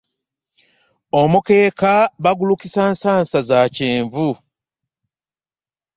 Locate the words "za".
3.49-3.59